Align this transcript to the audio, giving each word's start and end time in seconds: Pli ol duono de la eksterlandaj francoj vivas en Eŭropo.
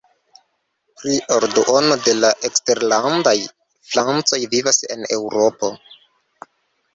Pli 1.01 1.11
ol 1.35 1.43
duono 1.57 1.97
de 2.07 2.15
la 2.21 2.31
eksterlandaj 2.49 3.35
francoj 3.91 4.41
vivas 4.55 4.81
en 4.97 5.05
Eŭropo. 5.19 5.71